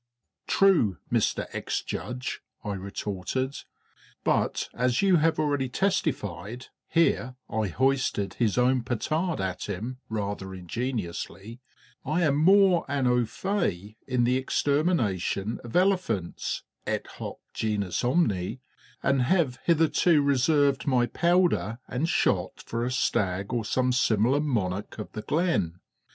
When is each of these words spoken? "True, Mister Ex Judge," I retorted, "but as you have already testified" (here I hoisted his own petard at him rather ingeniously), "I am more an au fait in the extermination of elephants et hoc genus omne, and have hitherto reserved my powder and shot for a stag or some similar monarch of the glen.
"True, 0.47 0.97
Mister 1.11 1.47
Ex 1.53 1.83
Judge," 1.83 2.41
I 2.63 2.73
retorted, 2.73 3.57
"but 4.23 4.67
as 4.73 5.03
you 5.03 5.17
have 5.17 5.37
already 5.37 5.69
testified" 5.69 6.69
(here 6.87 7.35
I 7.47 7.67
hoisted 7.67 8.33
his 8.33 8.57
own 8.57 8.81
petard 8.81 9.39
at 9.39 9.65
him 9.65 9.99
rather 10.09 10.55
ingeniously), 10.55 11.59
"I 12.03 12.23
am 12.23 12.35
more 12.37 12.83
an 12.87 13.05
au 13.05 13.25
fait 13.27 13.95
in 14.07 14.23
the 14.23 14.37
extermination 14.37 15.59
of 15.63 15.75
elephants 15.75 16.63
et 16.87 17.05
hoc 17.05 17.37
genus 17.53 18.03
omne, 18.03 18.57
and 19.03 19.21
have 19.21 19.59
hitherto 19.65 20.23
reserved 20.23 20.87
my 20.87 21.05
powder 21.05 21.77
and 21.87 22.09
shot 22.09 22.59
for 22.63 22.83
a 22.83 22.91
stag 22.91 23.53
or 23.53 23.63
some 23.63 23.91
similar 23.91 24.39
monarch 24.39 24.97
of 24.97 25.11
the 25.11 25.21
glen. 25.21 25.79